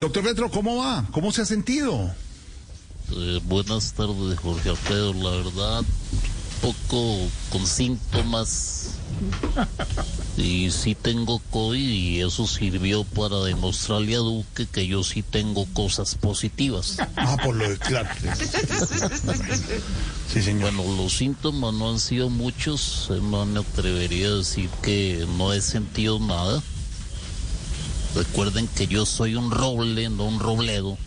[0.00, 1.04] Doctor Petro, ¿cómo va?
[1.10, 2.14] ¿Cómo se ha sentido?
[3.10, 5.12] Eh, buenas tardes, Jorge Alfredo.
[5.12, 5.82] La verdad,
[6.62, 7.16] poco
[7.50, 8.90] con síntomas.
[10.36, 15.66] Y sí tengo COVID y eso sirvió para demostrarle a Duque que yo sí tengo
[15.72, 16.98] cosas positivas.
[17.16, 18.08] Ah, por lo de claro.
[20.32, 20.72] Sí, señor.
[20.76, 23.08] Bueno, los síntomas no han sido muchos.
[23.10, 26.62] eh, No me atrevería a decir que no he sentido nada.
[28.18, 30.98] Recuerden que yo soy un roble, no un robledo.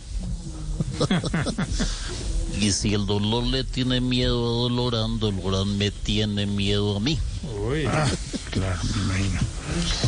[2.58, 7.18] y si el dolor le tiene miedo a Dolorán, Dolorán me tiene miedo a mí.
[7.68, 8.10] Uy, Ah,
[8.50, 9.40] claro, me imagino.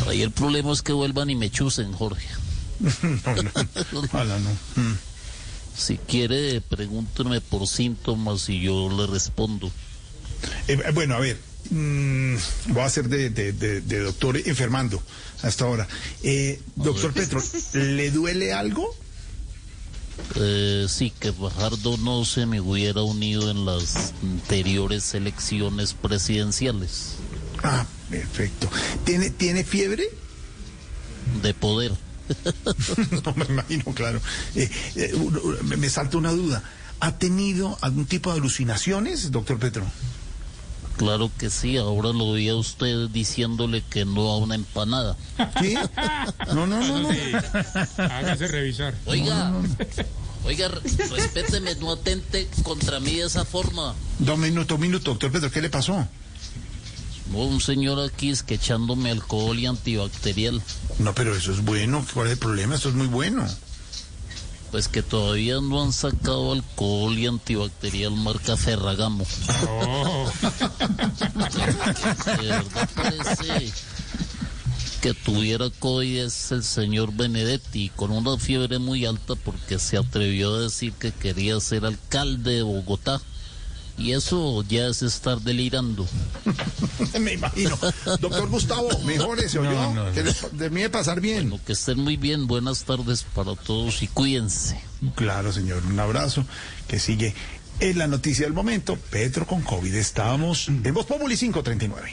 [0.07, 2.27] Ahí el problema es que vuelvan y me chusen, Jorge.
[3.03, 3.51] No, no.
[4.01, 4.49] Ojalá no.
[4.81, 4.97] Mm.
[5.77, 9.67] Si quiere, pregúnteme por síntomas y yo le respondo.
[10.67, 11.39] Eh, eh, bueno, a ver.
[11.69, 12.35] Mm,
[12.69, 15.01] voy a hacer de, de- de- de doctor enfermando
[15.41, 15.87] hasta ahora.
[16.23, 17.41] Eh, doctor Petro,
[17.73, 18.95] ¿le duele algo?
[20.35, 27.15] Eh, sí, que Fajardo no se me hubiera unido en las anteriores elecciones presidenciales
[27.63, 28.69] Ah, perfecto.
[29.03, 30.05] ¿Tiene, ¿tiene fiebre?
[31.41, 31.91] de poder.
[33.25, 34.21] No me imagino, claro.
[34.55, 35.13] Eh, eh,
[35.63, 36.63] me salta una duda.
[36.99, 39.85] ¿Ha tenido algún tipo de alucinaciones, doctor Petro?
[40.97, 45.17] Claro que sí, ahora lo vi a usted diciéndole que no a una empanada.
[45.61, 45.75] ¿Sí?
[46.53, 47.11] No, no, no, no.
[47.11, 47.19] sí.
[47.97, 48.95] Hágase revisar.
[49.05, 49.51] Oiga,
[50.45, 50.79] oiga, re-
[51.09, 53.93] respéteme, no atente contra mí de esa forma.
[54.19, 56.07] Dos minutos, un minuto, doctor Petro, ¿qué le pasó?
[57.31, 60.61] No, un señor aquí es que echándome alcohol y antibacterial.
[60.99, 62.05] No, pero eso es bueno.
[62.13, 62.75] ¿Cuál es el problema?
[62.75, 63.45] Eso es muy bueno.
[64.71, 69.25] Pues que todavía no han sacado alcohol y antibacterial marca Ferragamo.
[69.69, 70.29] Oh,
[72.25, 73.71] De verdad parece
[75.01, 80.55] que tuviera COVID es el señor Benedetti con una fiebre muy alta porque se atrevió
[80.55, 83.21] a decir que quería ser alcalde de Bogotá.
[83.97, 86.05] Y eso ya es estar delirando.
[87.19, 87.77] Me imagino.
[88.19, 89.71] Doctor Gustavo, mejores, ¿oyó?
[89.71, 90.11] No, no, no.
[90.11, 91.49] Que le- termine de pasar bien.
[91.49, 94.81] Lo que estén muy bien, buenas tardes para todos y cuídense.
[95.15, 95.81] Claro, señor.
[95.85, 96.43] Un abrazo.
[96.89, 97.33] Que sigue
[97.79, 98.97] en la noticia del momento.
[99.09, 99.93] Petro con COVID.
[99.95, 102.11] Estábamos en Voz Populi 539.